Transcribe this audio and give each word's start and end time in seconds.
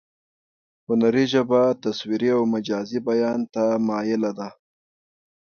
هنري 0.87 1.25
ژبه 1.33 1.61
تصویري 1.83 2.29
او 2.37 2.41
مجازي 2.53 2.99
بیان 3.07 3.39
ته 3.53 3.63
مایله 3.87 4.31
ده 4.37 4.49